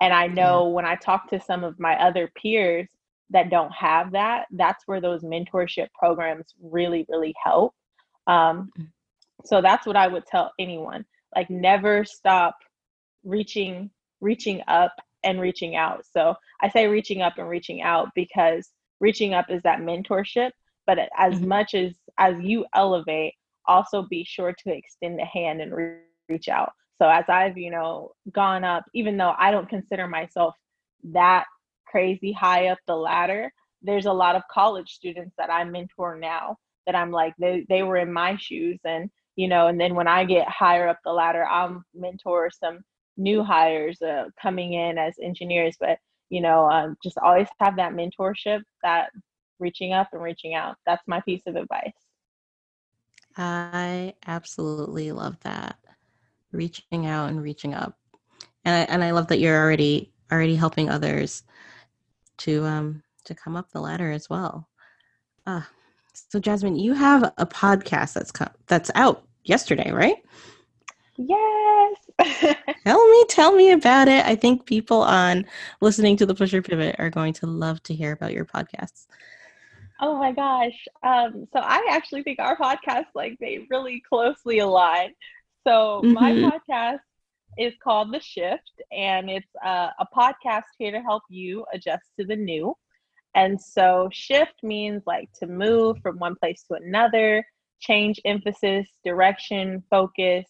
And 0.00 0.14
I 0.14 0.28
know 0.28 0.66
yeah. 0.66 0.74
when 0.74 0.84
I 0.84 0.94
talk 0.94 1.28
to 1.30 1.40
some 1.40 1.64
of 1.64 1.80
my 1.80 1.96
other 2.00 2.30
peers 2.40 2.88
that 3.30 3.50
don't 3.50 3.72
have 3.72 4.12
that, 4.12 4.46
that's 4.52 4.84
where 4.86 5.00
those 5.00 5.24
mentorship 5.24 5.88
programs 5.98 6.54
really, 6.62 7.04
really 7.08 7.34
help. 7.42 7.74
Um, 8.28 8.70
mm. 8.78 8.86
so 9.44 9.60
that's 9.60 9.86
what 9.86 9.96
I 9.96 10.06
would 10.06 10.26
tell 10.26 10.52
anyone. 10.56 11.04
Like 11.34 11.50
never 11.50 12.04
stop 12.04 12.54
reaching 13.24 13.90
reaching 14.20 14.62
up 14.68 14.92
and 15.24 15.40
reaching 15.40 15.76
out. 15.76 16.04
So 16.10 16.34
I 16.60 16.70
say 16.70 16.86
reaching 16.86 17.22
up 17.22 17.38
and 17.38 17.48
reaching 17.48 17.82
out 17.82 18.08
because 18.14 18.70
reaching 19.00 19.34
up 19.34 19.46
is 19.50 19.62
that 19.62 19.80
mentorship, 19.80 20.50
but 20.86 20.98
as 21.18 21.34
mm-hmm. 21.34 21.48
much 21.48 21.74
as 21.74 21.94
as 22.18 22.40
you 22.40 22.64
elevate, 22.74 23.34
also 23.66 24.02
be 24.02 24.24
sure 24.24 24.52
to 24.52 24.72
extend 24.72 25.18
the 25.18 25.24
hand 25.24 25.60
and 25.60 25.74
re- 25.74 25.98
reach 26.28 26.48
out. 26.48 26.72
So 26.98 27.08
as 27.08 27.24
I've, 27.28 27.58
you 27.58 27.70
know, 27.70 28.12
gone 28.32 28.64
up, 28.64 28.84
even 28.94 29.16
though 29.16 29.34
I 29.36 29.50
don't 29.50 29.68
consider 29.68 30.08
myself 30.08 30.54
that 31.04 31.44
crazy 31.86 32.32
high 32.32 32.68
up 32.68 32.78
the 32.86 32.96
ladder, 32.96 33.52
there's 33.82 34.06
a 34.06 34.12
lot 34.12 34.34
of 34.34 34.42
college 34.50 34.90
students 34.90 35.34
that 35.36 35.50
I 35.50 35.64
mentor 35.64 36.16
now 36.16 36.56
that 36.86 36.94
I'm 36.94 37.10
like 37.10 37.34
they 37.38 37.66
they 37.68 37.82
were 37.82 37.96
in 37.96 38.12
my 38.12 38.36
shoes 38.36 38.78
and 38.84 39.10
you 39.36 39.48
know, 39.48 39.66
and 39.66 39.78
then 39.78 39.94
when 39.94 40.08
I 40.08 40.24
get 40.24 40.48
higher 40.48 40.88
up 40.88 40.98
the 41.04 41.12
ladder, 41.12 41.44
I'll 41.44 41.82
mentor 41.94 42.50
some 42.50 42.80
new 43.16 43.42
hires 43.42 44.00
uh, 44.02 44.24
coming 44.40 44.74
in 44.74 44.98
as 44.98 45.14
engineers, 45.22 45.76
but 45.78 45.98
you 46.28 46.40
know, 46.40 46.68
um, 46.68 46.96
just 47.02 47.18
always 47.18 47.48
have 47.60 47.76
that 47.76 47.92
mentorship, 47.92 48.60
that 48.82 49.10
reaching 49.58 49.92
up 49.92 50.08
and 50.12 50.22
reaching 50.22 50.54
out. 50.54 50.76
That's 50.84 51.02
my 51.06 51.20
piece 51.20 51.42
of 51.46 51.56
advice. 51.56 51.92
I 53.36 54.14
absolutely 54.26 55.12
love 55.12 55.38
that 55.40 55.76
reaching 56.52 57.06
out 57.06 57.28
and 57.28 57.42
reaching 57.42 57.74
up 57.74 57.96
and 58.64 58.74
I, 58.74 58.92
and 58.92 59.04
I 59.04 59.12
love 59.12 59.28
that 59.28 59.38
you're 59.38 59.58
already 59.58 60.12
already 60.32 60.56
helping 60.56 60.90
others 60.90 61.44
to 62.38 62.64
um 62.64 63.02
to 63.24 63.34
come 63.34 63.56
up 63.56 63.70
the 63.70 63.80
ladder 63.80 64.10
as 64.10 64.28
well 64.28 64.68
uh, 65.46 65.62
so 66.12 66.40
jasmine 66.40 66.76
you 66.76 66.94
have 66.94 67.32
a 67.38 67.46
podcast 67.46 68.14
that's 68.14 68.32
come 68.32 68.50
that's 68.66 68.90
out 68.94 69.26
yesterday 69.44 69.90
right 69.92 70.16
yes 71.18 71.96
tell 72.84 73.10
me 73.10 73.24
tell 73.28 73.54
me 73.54 73.70
about 73.70 74.08
it 74.08 74.24
i 74.26 74.34
think 74.34 74.66
people 74.66 75.02
on 75.02 75.44
listening 75.80 76.16
to 76.16 76.26
the 76.26 76.34
push 76.34 76.52
or 76.52 76.62
pivot 76.62 76.96
are 76.98 77.10
going 77.10 77.32
to 77.32 77.46
love 77.46 77.82
to 77.82 77.94
hear 77.94 78.12
about 78.12 78.32
your 78.32 78.44
podcasts 78.44 79.06
oh 80.00 80.18
my 80.18 80.32
gosh 80.32 80.84
um 81.02 81.46
so 81.52 81.60
i 81.60 81.86
actually 81.90 82.22
think 82.22 82.38
our 82.38 82.56
podcasts 82.56 83.14
like 83.14 83.36
they 83.40 83.66
really 83.70 84.02
closely 84.08 84.58
align 84.58 85.12
so 85.66 86.00
mm-hmm. 86.04 86.12
my 86.12 86.32
podcast 86.32 87.00
is 87.58 87.74
called 87.82 88.12
The 88.12 88.20
Shift, 88.20 88.82
and 88.92 89.30
it's 89.30 89.50
a, 89.64 89.90
a 89.98 90.06
podcast 90.16 90.64
here 90.78 90.92
to 90.92 91.00
help 91.00 91.22
you 91.28 91.64
adjust 91.72 92.04
to 92.18 92.26
the 92.26 92.36
new. 92.36 92.76
And 93.34 93.60
so 93.60 94.08
shift 94.12 94.62
means 94.62 95.02
like 95.06 95.28
to 95.40 95.46
move 95.46 95.98
from 96.02 96.18
one 96.18 96.36
place 96.36 96.64
to 96.68 96.74
another, 96.74 97.44
change 97.80 98.20
emphasis, 98.24 98.88
direction, 99.04 99.82
focus. 99.90 100.46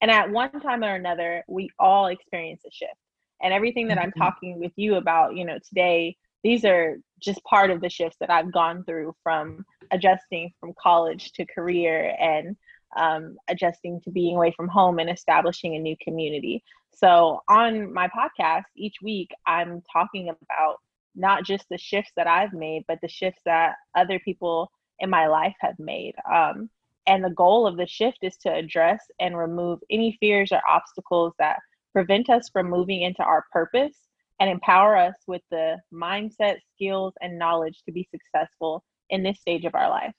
And 0.00 0.10
at 0.10 0.30
one 0.30 0.50
time 0.60 0.82
or 0.82 0.94
another, 0.94 1.44
we 1.48 1.70
all 1.78 2.06
experience 2.06 2.62
a 2.66 2.70
shift. 2.70 2.94
And 3.42 3.52
everything 3.52 3.88
that 3.88 3.98
I'm 3.98 4.10
mm-hmm. 4.10 4.20
talking 4.20 4.60
with 4.60 4.72
you 4.76 4.96
about, 4.96 5.36
you 5.36 5.44
know, 5.44 5.58
today, 5.66 6.16
these 6.42 6.64
are 6.64 6.96
just 7.20 7.42
part 7.44 7.70
of 7.70 7.80
the 7.80 7.90
shifts 7.90 8.16
that 8.20 8.30
I've 8.30 8.52
gone 8.52 8.84
through 8.84 9.14
from 9.22 9.64
adjusting 9.90 10.52
from 10.60 10.72
college 10.80 11.32
to 11.32 11.44
career 11.46 12.14
and 12.18 12.56
um, 12.96 13.36
adjusting 13.48 14.00
to 14.02 14.10
being 14.10 14.36
away 14.36 14.52
from 14.56 14.68
home 14.68 14.98
and 14.98 15.10
establishing 15.10 15.76
a 15.76 15.78
new 15.78 15.96
community. 16.02 16.62
So, 16.94 17.40
on 17.48 17.92
my 17.92 18.08
podcast, 18.08 18.64
each 18.76 18.96
week, 19.02 19.30
I'm 19.46 19.82
talking 19.92 20.28
about 20.28 20.76
not 21.14 21.44
just 21.44 21.66
the 21.70 21.78
shifts 21.78 22.12
that 22.16 22.26
I've 22.26 22.52
made, 22.52 22.84
but 22.88 22.98
the 23.00 23.08
shifts 23.08 23.40
that 23.44 23.74
other 23.94 24.18
people 24.18 24.70
in 24.98 25.08
my 25.08 25.26
life 25.26 25.54
have 25.60 25.78
made. 25.78 26.14
Um, 26.32 26.68
and 27.10 27.24
the 27.24 27.30
goal 27.30 27.66
of 27.66 27.76
the 27.76 27.88
shift 27.88 28.18
is 28.22 28.36
to 28.36 28.54
address 28.54 29.00
and 29.18 29.36
remove 29.36 29.80
any 29.90 30.16
fears 30.20 30.52
or 30.52 30.60
obstacles 30.70 31.32
that 31.40 31.58
prevent 31.92 32.30
us 32.30 32.48
from 32.52 32.70
moving 32.70 33.02
into 33.02 33.20
our 33.24 33.44
purpose 33.52 33.96
and 34.38 34.48
empower 34.48 34.96
us 34.96 35.16
with 35.26 35.42
the 35.50 35.76
mindset, 35.92 36.58
skills, 36.72 37.12
and 37.20 37.36
knowledge 37.36 37.82
to 37.84 37.90
be 37.90 38.08
successful 38.12 38.84
in 39.10 39.24
this 39.24 39.40
stage 39.40 39.64
of 39.64 39.74
our 39.74 39.90
life. 39.90 40.14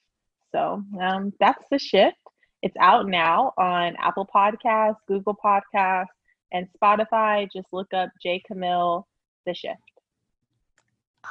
So 0.52 0.84
um, 1.02 1.32
that's 1.40 1.64
the 1.72 1.80
shift. 1.80 2.18
It's 2.62 2.76
out 2.78 3.08
now 3.08 3.54
on 3.58 3.96
Apple 3.98 4.28
Podcasts, 4.36 4.98
Google 5.08 5.38
Podcasts, 5.44 6.08
and 6.52 6.68
Spotify. 6.78 7.48
Just 7.56 7.68
look 7.72 7.94
up 7.94 8.10
J. 8.22 8.44
Camille 8.46 9.08
The 9.46 9.54
Shift. 9.54 9.80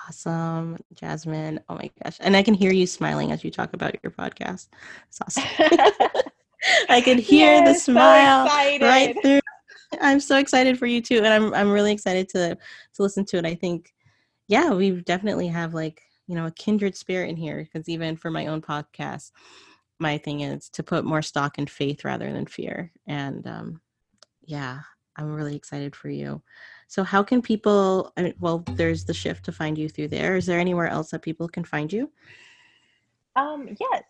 Awesome, 0.07 0.77
Jasmine. 0.95 1.61
Oh 1.69 1.75
my 1.75 1.91
gosh. 2.03 2.17
And 2.21 2.37
I 2.37 2.43
can 2.43 2.55
hear 2.55 2.73
you 2.73 2.87
smiling 2.87 3.33
as 3.33 3.43
you 3.43 3.51
talk 3.51 3.73
about 3.73 3.97
your 4.03 4.13
podcast. 4.13 4.69
It's 5.09 5.21
awesome. 5.21 5.45
I 6.89 7.01
can 7.01 7.19
hear 7.19 7.55
yes, 7.55 7.87
the 7.87 7.93
smile 7.93 8.49
so 8.49 8.87
right 8.87 9.17
through. 9.23 9.41
I'm 10.01 10.21
so 10.21 10.39
excited 10.39 10.79
for 10.79 10.87
you 10.87 11.01
too. 11.01 11.19
And 11.19 11.27
I'm 11.27 11.55
I'm 11.55 11.71
really 11.71 11.93
excited 11.93 12.29
to 12.31 12.55
to 12.57 13.03
listen 13.03 13.25
to 13.27 13.39
it. 13.39 13.45
I 13.45 13.55
think 13.55 13.93
yeah, 14.47 14.71
we 14.73 14.91
definitely 15.03 15.49
have 15.49 15.75
like, 15.75 16.03
you 16.27 16.35
know, 16.35 16.47
a 16.47 16.51
kindred 16.53 16.97
spirit 16.97 17.31
in 17.31 17.37
here 17.37 17.63
because 17.65 17.89
even 17.89 18.17
for 18.17 18.31
my 18.31 18.47
own 18.47 18.61
podcast, 18.61 19.33
my 19.99 20.19
thing 20.19 20.41
is 20.41 20.69
to 20.71 20.83
put 20.83 21.05
more 21.05 21.23
stock 21.23 21.59
in 21.59 21.67
faith 21.67 22.05
rather 22.05 22.33
than 22.33 22.47
fear. 22.47 22.91
And 23.07 23.47
um, 23.47 23.81
yeah, 24.43 24.81
I'm 25.17 25.33
really 25.33 25.57
excited 25.57 25.95
for 25.95 26.09
you. 26.09 26.43
So, 26.91 27.05
how 27.05 27.23
can 27.23 27.41
people? 27.41 28.13
I 28.17 28.23
mean, 28.23 28.35
well, 28.41 28.65
there's 28.73 29.05
the 29.05 29.15
shift 29.15 29.45
to 29.45 29.53
find 29.53 29.79
you 29.79 29.89
through 29.89 30.09
there. 30.09 30.35
Is 30.35 30.45
there 30.45 30.59
anywhere 30.59 30.89
else 30.89 31.13
that 31.13 31.23
people 31.23 31.47
can 31.47 31.63
find 31.63 31.93
you? 31.93 32.11
Um, 33.37 33.69
yes. 33.79 34.03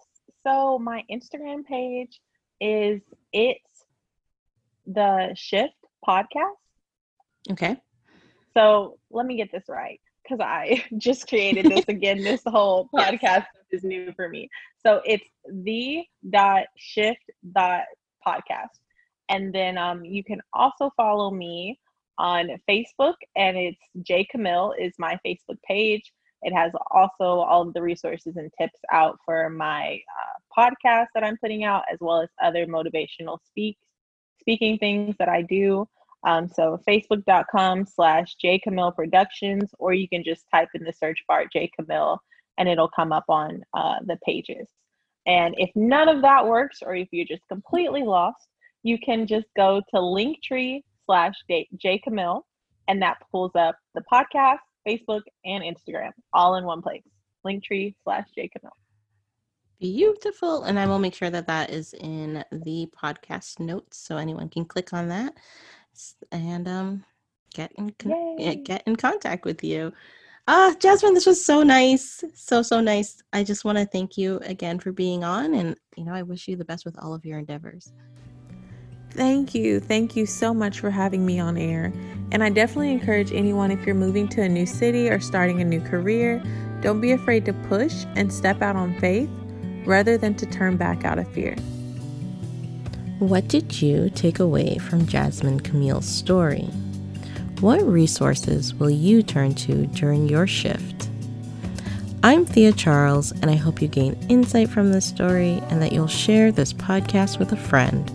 So 0.46 0.78
my 0.78 1.04
Instagram 1.12 1.66
page 1.66 2.22
is 2.58 3.02
it's 3.34 3.84
the 4.86 5.34
shift 5.36 5.74
podcast. 6.08 6.56
Okay. 7.50 7.76
So 8.56 8.98
let 9.10 9.26
me 9.26 9.36
get 9.36 9.52
this 9.52 9.64
right 9.68 10.00
because 10.22 10.40
I 10.40 10.82
just 10.96 11.28
created 11.28 11.66
this 11.66 11.84
again. 11.88 12.24
This 12.24 12.40
whole 12.46 12.88
podcast 12.94 13.44
is 13.72 13.84
new 13.84 14.10
for 14.16 14.30
me. 14.30 14.48
So 14.82 15.02
it's 15.04 15.28
the 15.52 16.02
dot 16.30 16.64
shift 16.78 17.30
dot 17.52 17.82
podcast. 18.26 18.80
And 19.28 19.54
then 19.54 19.76
um, 19.76 20.02
you 20.02 20.24
can 20.24 20.40
also 20.54 20.90
follow 20.96 21.30
me 21.30 21.78
on 22.20 22.50
Facebook, 22.68 23.14
and 23.34 23.56
it's 23.56 23.80
J 24.02 24.26
Camille 24.30 24.74
is 24.78 24.92
my 24.98 25.18
Facebook 25.26 25.60
page. 25.66 26.12
It 26.42 26.52
has 26.52 26.72
also 26.90 27.40
all 27.40 27.62
of 27.62 27.74
the 27.74 27.82
resources 27.82 28.36
and 28.36 28.50
tips 28.60 28.78
out 28.92 29.18
for 29.24 29.50
my 29.50 30.00
uh, 30.18 30.58
podcast 30.58 31.06
that 31.14 31.24
I'm 31.24 31.36
putting 31.38 31.64
out, 31.64 31.82
as 31.92 31.98
well 32.00 32.20
as 32.20 32.28
other 32.42 32.66
motivational 32.66 33.38
speaks 33.46 33.80
speaking 34.40 34.78
things 34.78 35.14
that 35.18 35.28
I 35.28 35.42
do. 35.42 35.86
Um, 36.26 36.48
so 36.48 36.78
facebook.com 36.88 37.86
slash 37.86 38.34
J 38.36 38.58
Camille 38.58 38.92
Productions, 38.92 39.70
or 39.78 39.92
you 39.94 40.08
can 40.08 40.22
just 40.24 40.44
type 40.52 40.68
in 40.74 40.84
the 40.84 40.92
search 40.92 41.18
bar 41.28 41.44
J 41.52 41.70
Camille 41.78 42.18
and 42.58 42.68
it'll 42.68 42.88
come 42.88 43.12
up 43.12 43.24
on 43.28 43.62
uh, 43.74 43.96
the 44.04 44.18
pages. 44.26 44.68
And 45.26 45.54
if 45.56 45.70
none 45.74 46.08
of 46.08 46.22
that 46.22 46.46
works, 46.46 46.78
or 46.82 46.94
if 46.94 47.08
you're 47.10 47.26
just 47.26 47.46
completely 47.48 48.02
lost, 48.02 48.48
you 48.82 48.98
can 48.98 49.26
just 49.26 49.46
go 49.56 49.80
to 49.90 49.96
Linktree 49.96 50.82
slash 51.10 51.34
J 51.76 51.98
Camille, 51.98 52.46
and 52.86 53.02
that 53.02 53.16
pulls 53.32 53.50
up 53.56 53.76
the 53.96 54.02
podcast, 54.12 54.58
Facebook, 54.86 55.22
and 55.44 55.64
Instagram 55.64 56.10
all 56.32 56.54
in 56.54 56.64
one 56.64 56.82
place. 56.82 57.02
Linktree 57.44 57.96
slash 58.04 58.26
J 58.36 58.48
Camille. 58.48 58.76
Beautiful. 59.80 60.62
And 60.64 60.78
I 60.78 60.86
will 60.86 61.00
make 61.00 61.14
sure 61.14 61.30
that 61.30 61.48
that 61.48 61.70
is 61.70 61.94
in 61.94 62.44
the 62.52 62.88
podcast 62.96 63.58
notes 63.58 63.96
so 63.98 64.18
anyone 64.18 64.48
can 64.48 64.64
click 64.64 64.92
on 64.92 65.08
that 65.08 65.34
and 66.30 66.68
um, 66.68 67.04
get 67.54 67.72
in 67.72 67.90
con- 67.98 68.62
get 68.62 68.84
in 68.86 68.94
contact 68.94 69.44
with 69.44 69.64
you. 69.64 69.92
Ah, 70.46 70.74
Jasmine, 70.78 71.14
this 71.14 71.26
was 71.26 71.44
so 71.44 71.64
nice. 71.64 72.22
So 72.34 72.62
so 72.62 72.80
nice. 72.80 73.20
I 73.32 73.42
just 73.42 73.64
want 73.64 73.78
to 73.78 73.84
thank 73.84 74.16
you 74.16 74.38
again 74.44 74.78
for 74.78 74.92
being 74.92 75.24
on 75.24 75.54
and 75.54 75.76
you 75.96 76.04
know, 76.04 76.14
I 76.14 76.22
wish 76.22 76.46
you 76.46 76.54
the 76.54 76.64
best 76.64 76.84
with 76.84 76.96
all 77.02 77.14
of 77.14 77.24
your 77.24 77.38
endeavors. 77.38 77.92
Thank 79.20 79.54
you. 79.54 79.80
Thank 79.80 80.16
you 80.16 80.24
so 80.24 80.54
much 80.54 80.80
for 80.80 80.88
having 80.88 81.26
me 81.26 81.38
on 81.38 81.58
air. 81.58 81.92
And 82.32 82.42
I 82.42 82.48
definitely 82.48 82.90
encourage 82.90 83.34
anyone 83.34 83.70
if 83.70 83.84
you're 83.84 83.94
moving 83.94 84.26
to 84.28 84.40
a 84.40 84.48
new 84.48 84.64
city 84.64 85.10
or 85.10 85.20
starting 85.20 85.60
a 85.60 85.64
new 85.66 85.82
career, 85.82 86.42
don't 86.80 87.02
be 87.02 87.12
afraid 87.12 87.44
to 87.44 87.52
push 87.52 88.06
and 88.16 88.32
step 88.32 88.62
out 88.62 88.76
on 88.76 88.98
faith 88.98 89.28
rather 89.84 90.16
than 90.16 90.36
to 90.36 90.46
turn 90.46 90.78
back 90.78 91.04
out 91.04 91.18
of 91.18 91.30
fear. 91.32 91.54
What 93.18 93.46
did 93.46 93.82
you 93.82 94.08
take 94.08 94.38
away 94.38 94.78
from 94.78 95.06
Jasmine 95.06 95.60
Camille's 95.60 96.08
story? 96.08 96.64
What 97.60 97.82
resources 97.82 98.72
will 98.72 98.88
you 98.88 99.22
turn 99.22 99.54
to 99.56 99.86
during 99.88 100.30
your 100.30 100.46
shift? 100.46 101.10
I'm 102.22 102.46
Thea 102.46 102.72
Charles, 102.72 103.32
and 103.32 103.50
I 103.50 103.56
hope 103.56 103.82
you 103.82 103.88
gain 103.88 104.18
insight 104.30 104.70
from 104.70 104.92
this 104.92 105.04
story 105.04 105.62
and 105.68 105.82
that 105.82 105.92
you'll 105.92 106.06
share 106.06 106.50
this 106.50 106.72
podcast 106.72 107.38
with 107.38 107.52
a 107.52 107.56
friend. 107.58 108.10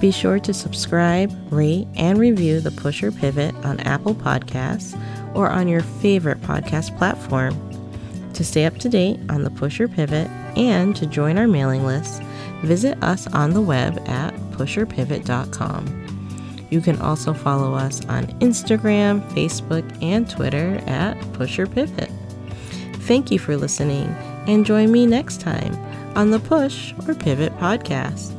Be 0.00 0.12
sure 0.12 0.38
to 0.38 0.54
subscribe, 0.54 1.32
rate, 1.52 1.88
and 1.96 2.18
review 2.18 2.60
the 2.60 2.70
Push 2.70 3.02
or 3.02 3.10
Pivot 3.10 3.54
on 3.64 3.80
Apple 3.80 4.14
Podcasts 4.14 4.98
or 5.34 5.50
on 5.50 5.66
your 5.66 5.80
favorite 5.82 6.40
podcast 6.42 6.96
platform. 6.96 7.56
To 8.34 8.44
stay 8.44 8.64
up 8.64 8.78
to 8.78 8.88
date 8.88 9.18
on 9.28 9.42
the 9.42 9.50
Push 9.50 9.80
or 9.80 9.88
Pivot 9.88 10.28
and 10.56 10.94
to 10.94 11.06
join 11.06 11.36
our 11.36 11.48
mailing 11.48 11.84
list, 11.84 12.22
visit 12.62 13.02
us 13.02 13.26
on 13.28 13.50
the 13.50 13.60
web 13.60 13.98
at 14.08 14.34
pushorpivot.com. 14.52 16.08
You 16.70 16.80
can 16.80 17.00
also 17.00 17.32
follow 17.32 17.74
us 17.74 18.04
on 18.06 18.26
Instagram, 18.40 19.28
Facebook, 19.32 19.84
and 20.02 20.30
Twitter 20.30 20.80
at 20.86 21.18
pusherpivot. 21.32 22.12
Thank 23.02 23.30
you 23.30 23.38
for 23.38 23.56
listening 23.56 24.08
and 24.46 24.66
join 24.66 24.92
me 24.92 25.06
next 25.06 25.40
time 25.40 25.74
on 26.16 26.30
the 26.30 26.38
Push 26.38 26.94
or 27.06 27.14
Pivot 27.14 27.56
podcast. 27.58 28.37